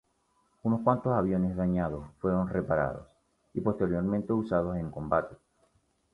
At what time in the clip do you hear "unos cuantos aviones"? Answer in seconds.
0.63-1.55